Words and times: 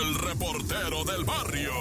el 0.00 0.14
reportero 0.14 1.04
del 1.04 1.24
barrio. 1.24 1.72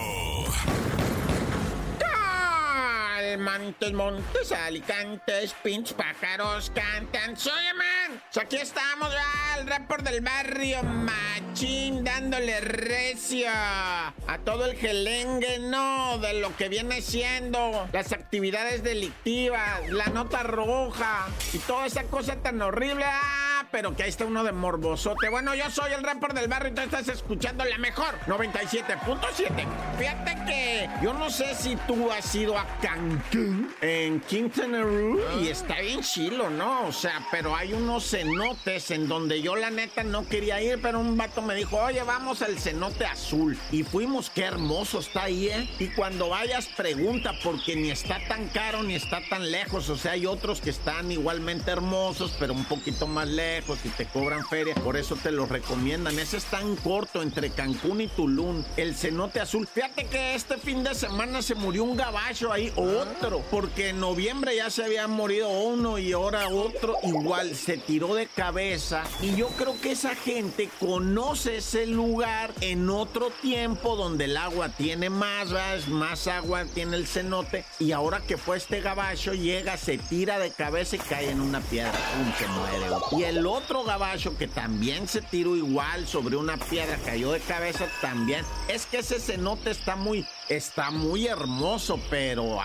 Montes, 3.38 3.94
montes, 3.94 4.52
alicantes, 4.52 5.54
pinch, 5.62 5.94
pájaros, 5.94 6.72
cantan. 6.74 7.38
Soy 7.38 7.54
man. 7.78 8.22
Aquí 8.42 8.56
estamos, 8.56 9.12
ya, 9.12 9.60
el 9.60 9.68
report 9.68 10.04
del 10.04 10.22
barrio 10.22 10.82
machín, 10.84 12.04
dándole 12.04 12.60
recio 12.62 13.50
a 13.50 14.14
todo 14.44 14.66
el 14.66 14.76
gelengue, 14.76 15.60
no, 15.60 16.18
de 16.20 16.34
lo 16.34 16.56
que 16.56 16.70
viene 16.70 17.02
siendo 17.02 17.88
las 17.92 18.12
actividades 18.12 18.84
delictivas, 18.84 19.90
la 19.90 20.08
nota 20.08 20.44
roja 20.44 21.28
y 21.54 21.60
toda 21.60 21.86
esa 21.86 22.04
cosa 22.04 22.38
tan 22.38 22.62
horrible. 22.62 23.06
Ah, 23.06 23.47
pero 23.72 23.96
que 23.96 24.04
ahí 24.04 24.10
está 24.10 24.26
uno 24.26 24.44
de 24.44 24.52
morbosote. 24.52 25.30
Bueno, 25.30 25.56
yo 25.56 25.70
soy 25.70 25.92
el 25.94 26.04
report 26.04 26.34
del 26.34 26.48
barrio 26.48 26.72
y 26.72 26.76
tú 26.76 26.82
estás 26.82 27.08
escuchando 27.08 27.66
la 27.66 27.78
mejor, 27.78 28.18
97.7. 28.28 29.68
Fíjate 29.98 30.36
que 30.46 30.90
yo 31.04 31.14
no 31.14 31.30
sé 31.30 31.56
si 31.56 31.76
tú 31.88 32.12
has 32.12 32.34
ido 32.36 32.58
a 32.58 32.66
Cancún, 32.82 33.74
en 33.82 34.20
Quintana 34.22 34.82
Roo, 34.82 35.20
y 35.42 35.50
está 35.50 35.80
bien 35.82 36.02
chilo, 36.02 36.50
¿no? 36.50 36.88
O 36.88 36.92
sea, 36.92 37.26
pero 37.32 37.56
hay 37.56 37.74
unos 37.74 38.10
cenotes 38.10 38.92
en 38.92 39.08
donde 39.08 39.42
yo 39.42 39.56
la 39.56 39.70
neta 39.70 40.04
no 40.04 40.28
quería 40.28 40.62
ir, 40.62 40.80
pero 40.82 41.00
un 41.00 41.18
vato 41.18 41.42
me 41.42 41.56
dijo, 41.56 41.78
oye, 41.78 42.04
vamos 42.04 42.42
al 42.42 42.58
cenote 42.60 43.06
azul. 43.06 43.58
Y 43.72 43.84
fuimos, 43.84 44.30
qué 44.30 44.44
hermoso 44.44 45.00
está 45.00 45.24
ahí, 45.24 45.48
¿eh? 45.48 45.70
Y 45.80 45.88
cuando 45.90 46.30
vayas, 46.30 46.68
pregunta, 46.68 47.34
porque 47.44 47.76
ni 47.76 47.92
está 47.92 48.20
tan 48.28 48.48
caro 48.48 48.84
ni 48.84 48.96
está 48.96 49.22
tan 49.30 49.52
lejos. 49.52 49.90
O 49.90 49.98
sea, 49.98 50.14
hay 50.14 50.26
otros 50.26 50.62
que 50.62 50.70
están 50.70 51.12
igualmente 51.12 51.72
hermosos, 51.72 52.36
pero 52.40 52.54
un 52.54 52.66
poquito 52.66 53.08
más 53.08 53.28
lejos 53.28 53.57
y 53.58 53.90
te 53.90 54.06
cobran 54.06 54.46
feria, 54.46 54.76
por 54.76 54.98
eso 54.98 55.16
te 55.16 55.32
lo 55.32 55.48
recomiendan. 55.48 56.20
Ese 56.20 56.38
es 56.38 56.46
tan 56.46 56.76
corto 56.76 57.24
entre 57.24 57.50
Cancún 57.50 58.02
y 58.02 58.08
Tulum, 58.08 58.64
el 58.78 58.96
cenote 58.96 59.40
azul. 59.40 59.68
Fíjate 59.68 60.06
que 60.06 60.36
este 60.36 60.58
fin 60.58 60.84
de 60.84 60.94
semana 60.94 61.42
se 61.42 61.56
murió 61.56 61.84
un 61.84 61.98
gabacho 61.98 62.54
ahí, 62.54 62.72
otro, 62.76 63.44
porque 63.50 63.90
en 63.90 64.00
noviembre 64.00 64.56
ya 64.56 64.70
se 64.70 64.84
había 64.84 65.08
morido 65.08 65.50
uno 65.50 65.98
y 65.98 66.14
ahora 66.14 66.50
otro 66.50 66.98
igual 67.04 67.56
se 67.56 67.78
tiró 67.78 68.14
de 68.14 68.28
cabeza. 68.28 69.04
Y 69.22 69.36
yo 69.36 69.48
creo 69.50 69.80
que 69.82 69.92
esa 69.92 70.14
gente 70.14 70.70
conoce 70.80 71.58
ese 71.58 71.88
lugar 71.88 72.54
en 72.62 72.90
otro 72.92 73.32
tiempo 73.42 73.96
donde 73.96 74.26
el 74.26 74.38
agua 74.38 74.70
tiene 74.70 75.10
más, 75.10 75.50
más 75.88 76.28
agua 76.28 76.66
tiene 76.66 76.96
el 76.96 77.08
cenote. 77.08 77.66
Y 77.80 77.92
ahora 77.92 78.20
que 78.20 78.38
fue 78.38 78.58
este 78.58 78.82
gabacho, 78.82 79.34
llega, 79.34 79.78
se 79.78 79.98
tira 79.98 80.38
de 80.38 80.52
cabeza 80.52 80.98
y 80.98 81.00
cae 81.00 81.32
en 81.32 81.42
una 81.42 81.60
piedra. 81.62 81.92
¡Pum! 81.92 82.32
Se 82.38 82.48
muere. 82.48 82.78
Y 83.18 83.24
el 83.24 83.47
otro 83.48 83.84
gabacho 83.84 84.38
que 84.38 84.48
también 84.48 85.08
se 85.08 85.22
tiró 85.22 85.56
igual 85.56 86.08
sobre 86.08 86.36
una 86.36 86.58
piedra, 86.58 86.98
cayó 87.04 87.32
de 87.32 87.40
cabeza 87.40 87.88
también. 88.02 88.46
Es 88.68 88.86
que 88.86 89.00
ese 89.00 89.20
cenote 89.20 89.72
está 89.72 89.96
muy, 89.96 90.26
está 90.50 90.92
muy 90.92 91.28
hermoso, 91.28 92.00
pero 92.10 92.60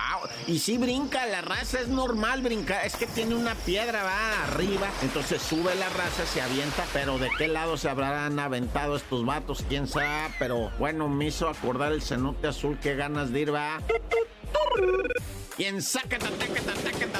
y 0.46 0.58
si 0.58 0.78
brinca, 0.78 1.26
la 1.26 1.40
raza 1.40 1.80
es 1.80 1.88
normal 1.88 2.42
brincar, 2.42 2.84
es 2.84 2.96
que 2.96 3.06
tiene 3.06 3.34
una 3.34 3.54
piedra 3.54 4.02
va 4.02 4.44
arriba, 4.44 4.88
entonces 5.02 5.40
sube 5.40 5.74
la 5.74 5.88
raza, 5.88 6.26
se 6.26 6.42
avienta, 6.42 6.84
pero 6.92 7.18
de 7.18 7.30
qué 7.38 7.48
lado 7.48 7.76
se 7.76 7.88
habrán 7.88 8.38
aventado 8.38 8.96
estos 8.96 9.24
vatos, 9.24 9.64
quién 9.68 9.86
sabe, 9.86 10.34
pero 10.38 10.70
bueno, 10.78 11.08
me 11.08 11.26
hizo 11.26 11.48
acordar 11.48 11.92
el 11.92 12.02
cenote 12.02 12.48
azul, 12.48 12.78
qué 12.82 12.94
ganas 12.94 13.32
de 13.32 13.40
ir, 13.40 13.54
va. 13.54 13.80
Y 15.58 15.64
en 15.64 15.82
Zacatecas, 15.82 16.62
Oye, 16.82 17.04
en 17.04 17.11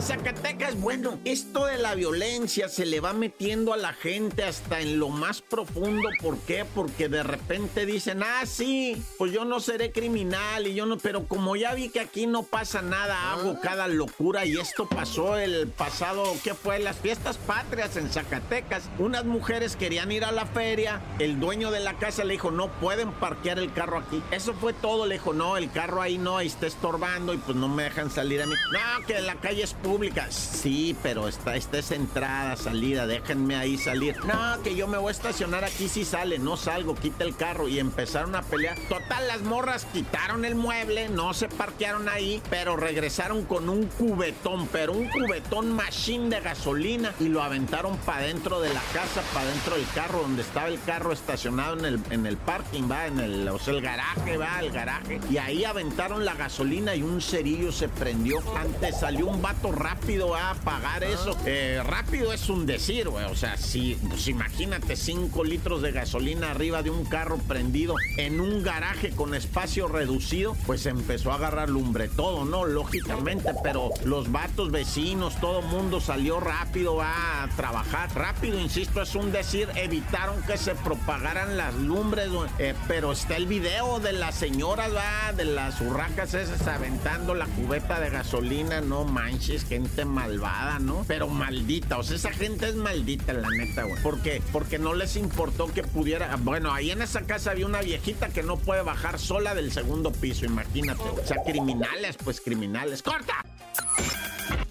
Zacatecas, 0.00 0.80
bueno, 0.80 1.18
esto 1.24 1.66
de 1.66 1.76
la 1.76 1.94
violencia 1.94 2.68
se 2.68 2.86
le 2.86 3.00
va 3.00 3.12
metiendo 3.12 3.74
a 3.74 3.76
la 3.76 3.92
gente 3.92 4.42
hasta 4.42 4.80
en 4.80 4.98
lo 4.98 5.10
más 5.10 5.42
profundo. 5.42 6.08
¿Por 6.22 6.38
qué? 6.40 6.64
Porque 6.64 7.08
de 7.08 7.22
repente 7.22 7.84
dicen, 7.84 8.22
ah, 8.22 8.44
sí, 8.46 9.02
pues 9.18 9.32
yo 9.32 9.44
no 9.44 9.60
seré 9.60 9.92
criminal 9.92 10.66
y 10.66 10.74
yo 10.74 10.86
no, 10.86 10.96
pero 10.96 11.26
como 11.28 11.56
ya 11.56 11.74
vi 11.74 11.90
que 11.90 12.00
aquí 12.00 12.26
no 12.26 12.42
pasa 12.42 12.80
nada, 12.80 13.32
hago 13.32 13.56
ah. 13.56 13.60
cada 13.62 13.86
locura 13.86 14.46
y 14.46 14.56
esto 14.58 14.88
pasó 14.88 15.36
el 15.36 15.68
pasado, 15.68 16.24
¿qué 16.42 16.54
fue? 16.54 16.78
Las 16.78 16.96
fiestas 16.96 17.36
patrias 17.36 17.96
en 17.96 18.10
Zacatecas. 18.10 18.88
Unas 18.98 19.24
mujeres 19.24 19.76
querían 19.76 20.10
ir 20.10 20.24
a 20.24 20.32
la 20.32 20.46
feria, 20.46 21.02
el 21.18 21.38
dueño 21.38 21.70
de 21.70 21.80
la 21.80 21.98
casa 21.98 22.24
le 22.24 22.32
dijo, 22.32 22.50
no 22.50 22.68
pueden 22.80 23.12
parquear 23.12 23.58
el 23.58 23.72
carro 23.72 23.98
aquí. 23.98 24.22
Eso 24.30 24.54
fue 24.54 24.72
todo, 24.72 25.06
le 25.06 25.14
dijo, 25.14 25.34
no, 25.34 25.56
el 25.56 25.70
carro 25.70 26.00
ahí 26.00 26.16
no, 26.16 26.38
ahí 26.38 26.46
está 26.46 26.66
estorbando 26.66 27.34
y 27.34 27.38
pues 27.38 27.56
no 27.56 27.68
me 27.68 27.84
dejan 27.84 28.10
salir 28.10 28.42
a 28.42 28.46
mí. 28.46 28.54
No, 28.72 29.06
que 29.06 29.20
la 29.20 29.33
calle 29.36 29.62
es 29.62 29.74
pública. 29.74 30.26
Sí, 30.30 30.96
pero 31.02 31.28
está, 31.28 31.56
esta 31.56 31.78
es 31.78 31.90
entrada, 31.90 32.56
salida, 32.56 33.06
déjenme 33.06 33.56
ahí 33.56 33.76
salir. 33.76 34.16
No, 34.24 34.62
que 34.62 34.74
yo 34.74 34.88
me 34.88 34.98
voy 34.98 35.08
a 35.08 35.12
estacionar 35.12 35.64
aquí 35.64 35.88
si 35.88 36.04
sale, 36.04 36.38
no 36.38 36.56
salgo, 36.56 36.94
quita 36.94 37.24
el 37.24 37.36
carro 37.36 37.68
y 37.68 37.78
empezaron 37.78 38.34
a 38.34 38.42
pelear. 38.42 38.76
Total, 38.88 39.26
las 39.28 39.42
morras 39.42 39.86
quitaron 39.92 40.44
el 40.44 40.54
mueble, 40.54 41.08
no 41.08 41.34
se 41.34 41.48
parquearon 41.48 42.08
ahí, 42.08 42.42
pero 42.50 42.76
regresaron 42.76 43.44
con 43.44 43.68
un 43.68 43.86
cubetón, 43.86 44.68
pero 44.68 44.92
un 44.92 45.08
cubetón 45.08 45.72
machine 45.72 46.28
de 46.28 46.40
gasolina 46.40 47.12
y 47.20 47.28
lo 47.28 47.42
aventaron 47.42 47.96
para 47.98 48.22
dentro 48.22 48.60
de 48.60 48.72
la 48.72 48.82
casa, 48.92 49.22
para 49.32 49.46
dentro 49.46 49.76
del 49.76 49.86
carro, 49.94 50.22
donde 50.22 50.42
estaba 50.42 50.68
el 50.68 50.80
carro 50.82 51.12
estacionado 51.12 51.78
en 51.78 51.84
el, 51.84 52.00
en 52.10 52.26
el 52.26 52.36
parking, 52.36 52.90
va, 52.90 53.06
en 53.06 53.20
el, 53.20 53.48
o 53.48 53.58
sea, 53.58 53.74
el 53.74 53.80
garaje, 53.80 54.36
va, 54.36 54.60
el 54.60 54.70
garaje. 54.70 55.20
Y 55.30 55.38
ahí 55.38 55.64
aventaron 55.64 56.24
la 56.24 56.34
gasolina 56.34 56.94
y 56.94 57.02
un 57.02 57.20
cerillo 57.20 57.72
se 57.72 57.88
prendió. 57.88 58.38
Antes 58.56 59.00
salió 59.00 59.23
un 59.24 59.42
vato 59.42 59.72
rápido 59.72 60.34
a 60.34 60.50
apagar 60.50 61.04
eso. 61.04 61.36
Eh, 61.46 61.80
rápido 61.84 62.32
es 62.32 62.48
un 62.48 62.66
decir, 62.66 63.08
güey. 63.08 63.24
O 63.26 63.34
sea, 63.34 63.56
si, 63.56 63.96
pues 64.08 64.28
imagínate 64.28 64.96
5 64.96 65.44
litros 65.44 65.82
de 65.82 65.92
gasolina 65.92 66.50
arriba 66.50 66.82
de 66.82 66.90
un 66.90 67.04
carro 67.04 67.38
prendido 67.38 67.94
en 68.16 68.40
un 68.40 68.62
garaje 68.62 69.10
con 69.10 69.34
espacio 69.34 69.88
reducido, 69.88 70.56
pues 70.66 70.86
empezó 70.86 71.32
a 71.32 71.36
agarrar 71.36 71.70
lumbre 71.70 72.08
todo, 72.08 72.44
¿no? 72.44 72.64
Lógicamente, 72.64 73.52
pero 73.62 73.90
los 74.04 74.30
vatos 74.30 74.70
vecinos, 74.70 75.36
todo 75.40 75.62
mundo 75.62 76.00
salió 76.00 76.40
rápido 76.40 77.00
a 77.00 77.48
trabajar. 77.56 78.14
Rápido, 78.14 78.58
insisto, 78.60 79.02
es 79.02 79.14
un 79.14 79.32
decir, 79.32 79.68
evitaron 79.74 80.40
que 80.42 80.56
se 80.56 80.74
propagaran 80.74 81.56
las 81.56 81.74
lumbres, 81.74 82.28
eh, 82.58 82.74
pero 82.88 83.12
está 83.12 83.36
el 83.36 83.46
video 83.46 84.00
de 84.00 84.12
las 84.12 84.34
señoras, 84.34 84.92
va, 84.94 85.32
de 85.32 85.44
las 85.44 85.80
urracas 85.80 86.34
esas 86.34 86.66
aventando 86.66 87.34
la 87.34 87.46
cubeta 87.46 88.00
de 88.00 88.10
gasolina, 88.10 88.80
no 88.80 89.04
manches, 89.14 89.64
gente 89.64 90.04
malvada, 90.04 90.80
¿no? 90.80 91.04
Pero 91.06 91.28
maldita, 91.28 91.98
o 91.98 92.02
sea, 92.02 92.16
esa 92.16 92.32
gente 92.32 92.68
es 92.68 92.74
maldita, 92.74 93.32
la 93.32 93.48
neta, 93.48 93.84
güey. 93.84 94.02
¿Por 94.02 94.20
qué? 94.20 94.42
Porque 94.52 94.78
no 94.78 94.92
les 94.92 95.14
importó 95.16 95.72
que 95.72 95.84
pudiera. 95.84 96.34
Bueno, 96.36 96.72
ahí 96.72 96.90
en 96.90 97.00
esa 97.00 97.22
casa 97.22 97.52
había 97.52 97.66
una 97.66 97.80
viejita 97.80 98.28
que 98.28 98.42
no 98.42 98.56
puede 98.56 98.82
bajar 98.82 99.20
sola 99.20 99.54
del 99.54 99.70
segundo 99.72 100.10
piso, 100.10 100.44
imagínate. 100.44 101.02
O 101.02 101.24
sea, 101.24 101.36
criminales, 101.44 102.16
pues 102.22 102.40
criminales. 102.40 103.02
¡Corta! 103.02 103.44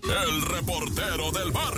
El 0.04 0.42
reportero 0.42 1.32
del 1.32 1.52
barrio. 1.52 1.73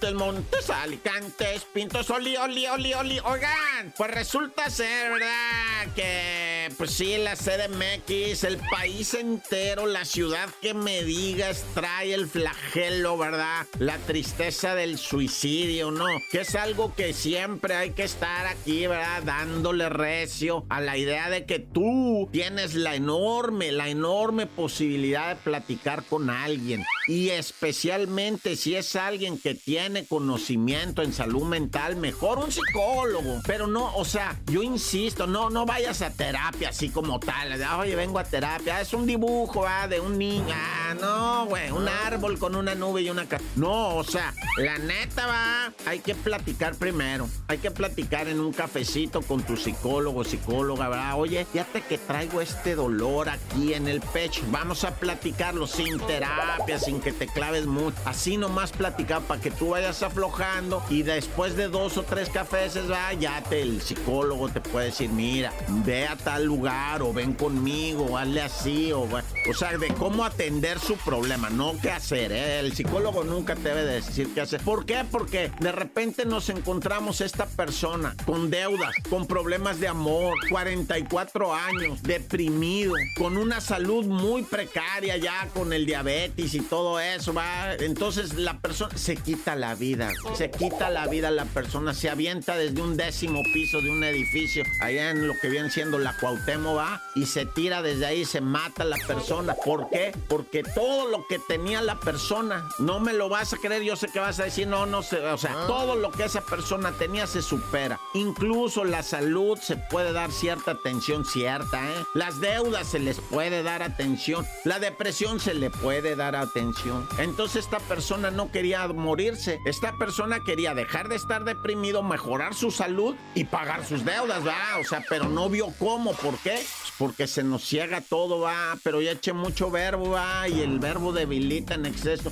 Montes, 0.00 0.14
Montes, 0.14 0.70
Alicantes, 0.70 1.66
Pintos, 1.74 2.08
Oli, 2.08 2.34
Oli, 2.36 2.66
Oli, 2.66 2.94
Oli. 2.94 3.18
Oigan, 3.18 3.92
pues 3.98 4.10
resulta 4.10 4.70
ser, 4.70 5.12
¿verdad? 5.12 5.94
Que, 5.94 6.72
pues 6.78 6.92
sí, 6.92 7.18
la 7.18 7.36
CDMX, 7.36 8.44
el 8.44 8.56
país 8.70 9.12
entero, 9.12 9.86
la 9.86 10.06
ciudad 10.06 10.48
que 10.62 10.72
me 10.72 11.04
digas, 11.04 11.64
trae 11.74 12.14
el 12.14 12.28
flagelo, 12.28 13.18
¿verdad? 13.18 13.66
La 13.78 13.98
tristeza 13.98 14.74
del 14.74 14.96
suicidio, 14.96 15.90
¿no? 15.90 16.06
Que 16.30 16.40
es 16.40 16.54
algo 16.54 16.94
que 16.94 17.12
siempre 17.12 17.74
hay 17.74 17.90
que 17.90 18.04
estar 18.04 18.46
aquí, 18.46 18.86
¿verdad? 18.86 19.22
Dándole 19.24 19.90
recio 19.90 20.64
a 20.70 20.80
la 20.80 20.96
idea 20.96 21.28
de 21.28 21.44
que 21.44 21.58
tú 21.58 22.26
tienes 22.32 22.74
la 22.74 22.94
enorme, 22.94 23.70
la 23.70 23.88
enorme 23.88 24.46
posibilidad 24.46 25.28
de 25.28 25.36
platicar 25.36 26.04
con 26.04 26.30
alguien. 26.30 26.86
Y 27.10 27.30
especialmente 27.30 28.54
si 28.54 28.76
es 28.76 28.94
alguien 28.94 29.36
que 29.36 29.56
tiene 29.56 30.06
conocimiento 30.06 31.02
en 31.02 31.12
salud 31.12 31.42
mental, 31.42 31.96
mejor 31.96 32.38
un 32.38 32.52
psicólogo. 32.52 33.40
Pero 33.48 33.66
no, 33.66 33.92
o 33.96 34.04
sea, 34.04 34.40
yo 34.46 34.62
insisto, 34.62 35.26
no, 35.26 35.50
no 35.50 35.66
vayas 35.66 36.02
a 36.02 36.10
terapia 36.10 36.68
así 36.68 36.88
como 36.88 37.18
tal. 37.18 37.60
Oye, 37.80 37.96
vengo 37.96 38.20
a 38.20 38.22
terapia. 38.22 38.80
Es 38.80 38.92
un 38.92 39.06
dibujo 39.06 39.66
¿ah? 39.66 39.88
de 39.88 39.98
un 39.98 40.18
niño. 40.18 40.54
Ah, 40.54 40.94
no, 41.00 41.46
güey. 41.46 41.72
Un 41.72 41.88
árbol 41.88 42.38
con 42.38 42.54
una 42.54 42.76
nube 42.76 43.02
y 43.02 43.10
una. 43.10 43.26
No, 43.56 43.96
o 43.96 44.04
sea, 44.04 44.32
la 44.56 44.78
neta 44.78 45.26
va. 45.26 45.72
Hay 45.86 45.98
que 45.98 46.14
platicar 46.14 46.76
primero. 46.76 47.28
Hay 47.48 47.58
que 47.58 47.72
platicar 47.72 48.28
en 48.28 48.38
un 48.38 48.52
cafecito 48.52 49.20
con 49.22 49.42
tu 49.42 49.56
psicólogo, 49.56 50.22
psicóloga, 50.22 50.88
¿verdad? 50.88 51.18
Oye, 51.18 51.44
fíjate 51.44 51.82
que 51.82 51.98
traigo 51.98 52.40
este 52.40 52.76
dolor 52.76 53.30
aquí 53.30 53.74
en 53.74 53.88
el 53.88 54.00
pecho. 54.00 54.42
Vamos 54.52 54.84
a 54.84 54.94
platicarlo 54.94 55.66
sin 55.66 55.98
terapia, 55.98 56.78
sin 56.78 56.99
que 57.00 57.12
te 57.12 57.26
claves 57.26 57.66
mucho. 57.66 57.96
Así 58.04 58.36
nomás 58.36 58.72
platicar 58.72 59.22
para 59.22 59.40
que 59.40 59.50
tú 59.50 59.70
vayas 59.70 60.02
aflojando 60.02 60.82
y 60.88 61.02
después 61.02 61.56
de 61.56 61.68
dos 61.68 61.96
o 61.96 62.02
tres 62.02 62.28
cafés, 62.28 62.78
va, 62.90 63.12
ya 63.14 63.42
te, 63.42 63.62
el 63.62 63.80
psicólogo 63.82 64.48
te 64.48 64.60
puede 64.60 64.86
decir, 64.86 65.10
mira, 65.10 65.52
ve 65.84 66.06
a 66.06 66.16
tal 66.16 66.44
lugar 66.44 67.02
o 67.02 67.12
ven 67.12 67.34
conmigo, 67.34 68.16
hazle 68.16 68.42
así, 68.42 68.92
o, 68.92 69.02
o 69.02 69.54
sea, 69.54 69.76
de 69.76 69.88
cómo 69.94 70.24
atender 70.24 70.78
su 70.78 70.96
problema, 70.96 71.50
no 71.50 71.74
qué 71.80 71.90
hacer. 71.90 72.32
¿eh? 72.32 72.60
El 72.60 72.72
psicólogo 72.74 73.24
nunca 73.24 73.54
te 73.54 73.70
debe 73.70 73.84
decir 73.84 74.32
qué 74.34 74.42
hacer. 74.42 74.60
¿Por 74.62 74.86
qué? 74.86 75.04
Porque 75.10 75.50
de 75.60 75.72
repente 75.72 76.24
nos 76.24 76.48
encontramos 76.48 77.20
esta 77.20 77.46
persona 77.46 78.14
con 78.26 78.50
deudas, 78.50 78.94
con 79.08 79.26
problemas 79.26 79.80
de 79.80 79.88
amor, 79.88 80.34
44 80.50 81.54
años, 81.54 82.02
deprimido, 82.02 82.94
con 83.16 83.36
una 83.36 83.60
salud 83.60 84.06
muy 84.06 84.42
precaria 84.42 85.16
ya, 85.16 85.48
con 85.54 85.72
el 85.72 85.86
diabetes 85.86 86.54
y 86.54 86.60
todo 86.60 86.79
eso, 87.00 87.32
va. 87.32 87.74
Entonces 87.74 88.34
la 88.34 88.60
persona 88.60 88.96
se 88.96 89.16
quita 89.16 89.56
la 89.56 89.74
vida, 89.74 90.10
se 90.34 90.50
quita 90.50 90.90
la 90.90 91.06
vida 91.06 91.30
la 91.30 91.44
persona, 91.44 91.94
se 91.94 92.08
avienta 92.08 92.56
desde 92.56 92.80
un 92.80 92.96
décimo 92.96 93.42
piso 93.52 93.80
de 93.80 93.90
un 93.90 94.02
edificio, 94.04 94.64
allá 94.80 95.10
en 95.10 95.26
lo 95.26 95.34
que 95.38 95.48
viene 95.48 95.70
siendo 95.70 95.98
la 95.98 96.16
Cuauhtémoc, 96.16 96.76
va, 96.76 97.02
y 97.14 97.26
se 97.26 97.46
tira 97.46 97.82
desde 97.82 98.06
ahí, 98.06 98.24
se 98.24 98.40
mata 98.40 98.84
la 98.84 98.96
persona. 99.06 99.54
¿Por 99.54 99.90
qué? 99.90 100.12
Porque 100.28 100.62
todo 100.62 101.08
lo 101.08 101.26
que 101.26 101.38
tenía 101.38 101.82
la 101.82 102.00
persona, 102.00 102.68
no 102.78 103.00
me 103.00 103.12
lo 103.12 103.28
vas 103.28 103.52
a 103.52 103.58
creer, 103.58 103.82
yo 103.82 103.96
sé 103.96 104.08
que 104.08 104.20
vas 104.20 104.40
a 104.40 104.44
decir, 104.44 104.66
no, 104.66 104.86
no 104.86 105.02
sé, 105.02 105.18
o 105.18 105.38
sea, 105.38 105.52
ah. 105.54 105.66
todo 105.66 105.96
lo 105.96 106.10
que 106.10 106.24
esa 106.24 106.40
persona 106.40 106.92
tenía 106.92 107.26
se 107.26 107.42
supera. 107.42 107.98
Incluso 108.14 108.84
la 108.84 109.02
salud 109.02 109.58
se 109.58 109.76
puede 109.76 110.12
dar 110.12 110.32
cierta 110.32 110.72
atención 110.72 111.24
cierta, 111.24 111.84
¿eh? 111.90 112.04
Las 112.14 112.40
deudas 112.40 112.88
se 112.88 112.98
les 112.98 113.20
puede 113.20 113.62
dar 113.62 113.82
atención, 113.82 114.46
la 114.64 114.78
depresión 114.78 115.40
se 115.40 115.54
le 115.54 115.70
puede 115.70 116.16
dar 116.16 116.36
atención. 116.36 116.69
Entonces 117.18 117.64
esta 117.64 117.78
persona 117.80 118.30
no 118.30 118.50
quería 118.50 118.86
morirse, 118.88 119.60
esta 119.64 119.96
persona 119.98 120.40
quería 120.44 120.74
dejar 120.74 121.08
de 121.08 121.16
estar 121.16 121.44
deprimido, 121.44 122.02
mejorar 122.02 122.54
su 122.54 122.70
salud 122.70 123.14
y 123.34 123.44
pagar 123.44 123.84
sus 123.84 124.04
deudas, 124.04 124.46
va, 124.46 124.78
o 124.80 124.84
sea, 124.84 125.02
pero 125.08 125.28
no 125.28 125.48
vio 125.48 125.72
cómo, 125.78 126.12
¿por 126.14 126.38
qué? 126.38 126.54
Pues 126.54 126.92
porque 126.98 127.26
se 127.26 127.42
nos 127.42 127.64
ciega 127.64 128.00
todo, 128.00 128.40
va, 128.40 128.76
pero 128.82 129.00
ya 129.00 129.12
eché 129.12 129.32
mucho 129.32 129.70
verbo, 129.70 130.10
va, 130.10 130.48
y 130.48 130.60
el 130.60 130.78
verbo 130.78 131.12
debilita 131.12 131.74
en 131.74 131.86
exceso. 131.86 132.30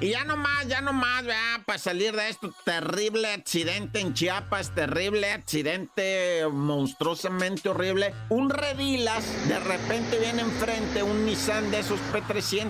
Y 0.00 0.10
ya 0.10 0.24
nomás, 0.24 0.66
ya 0.66 0.80
nomás, 0.80 1.24
vea, 1.24 1.62
para 1.64 1.78
salir 1.78 2.12
de 2.16 2.28
esto, 2.28 2.52
terrible 2.64 3.28
accidente 3.28 4.00
en 4.00 4.14
Chiapas, 4.14 4.74
terrible 4.74 5.30
accidente 5.30 6.44
monstruosamente 6.50 7.68
horrible. 7.68 8.12
Un 8.28 8.50
Redilas, 8.50 9.24
de 9.46 9.60
repente 9.60 10.18
viene 10.18 10.42
enfrente 10.42 11.04
un 11.04 11.24
Nissan 11.24 11.70
de 11.70 11.80
esos 11.80 12.00
P300, 12.12 12.61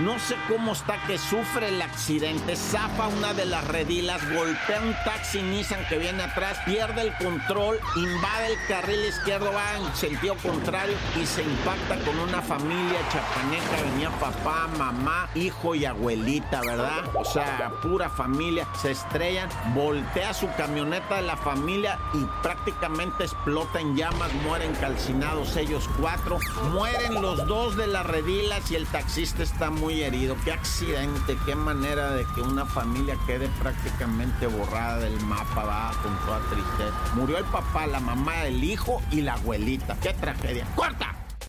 No 0.00 0.18
sé 0.18 0.36
cómo 0.48 0.72
está 0.72 1.02
que 1.06 1.16
sufre 1.16 1.68
el 1.68 1.80
accidente, 1.80 2.56
zafa 2.56 3.08
una 3.08 3.32
de 3.32 3.46
las 3.46 3.66
Redilas, 3.68 4.20
golpea 4.34 4.82
un 4.82 4.94
taxi 5.06 5.40
Nissan 5.40 5.82
que 5.88 5.96
viene 5.96 6.22
atrás, 6.22 6.58
pierde 6.66 7.00
el 7.00 7.14
control, 7.14 7.80
invade 7.96 8.52
el 8.52 8.58
carril 8.68 9.02
izquierdo, 9.06 9.50
va 9.50 9.78
en 9.78 9.96
sentido 9.96 10.36
contrario 10.36 10.94
y 11.18 11.24
se 11.24 11.42
impacta 11.42 11.96
con 12.04 12.18
una 12.18 12.42
familia 12.42 12.98
chapaneca, 13.10 13.90
venía 13.90 14.10
papá, 14.10 14.68
mamá, 14.76 15.30
hijo 15.34 15.74
y 15.74 15.86
abuelita, 15.86 16.60
¿verdad? 16.60 17.04
O 17.14 17.24
sea, 17.24 17.72
pura 17.80 18.10
familia, 18.10 18.68
se 18.82 18.90
estrellan, 18.90 19.48
voltea 19.74 20.34
su 20.34 20.52
camioneta 20.52 21.16
de 21.16 21.22
la 21.22 21.38
familia 21.38 21.98
y 22.12 22.26
prácticamente 22.42 23.24
explota 23.24 23.80
en 23.80 23.96
llamas, 23.96 24.34
mueren 24.44 24.74
calcinados 24.74 25.56
ellos 25.56 25.88
cuatro, 25.98 26.38
mueren 26.72 27.22
los 27.22 27.46
dos 27.46 27.74
de 27.78 27.86
las 27.86 28.04
redilas 28.04 28.70
y 28.70 28.76
el 28.76 28.86
taxista 28.86 29.29
está 29.38 29.70
muy 29.70 30.02
herido. 30.02 30.36
Qué 30.44 30.52
accidente, 30.52 31.36
qué 31.46 31.54
manera 31.54 32.10
de 32.10 32.26
que 32.34 32.40
una 32.40 32.66
familia 32.66 33.16
quede 33.26 33.48
prácticamente 33.60 34.46
borrada 34.46 34.98
del 34.98 35.18
mapa, 35.20 35.64
va 35.64 35.92
con 36.02 36.14
toda 36.26 36.40
tristeza. 36.50 37.14
Murió 37.14 37.38
el 37.38 37.44
papá, 37.44 37.86
la 37.86 38.00
mamá, 38.00 38.44
el 38.44 38.62
hijo 38.64 39.00
y 39.10 39.20
la 39.20 39.34
abuelita. 39.34 39.96
Qué 40.00 40.12
tragedia. 40.14 40.66
¡Corta! 40.74 41.09